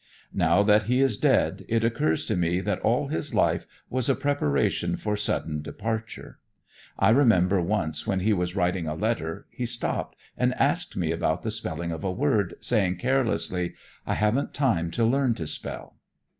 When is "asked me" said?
10.55-11.11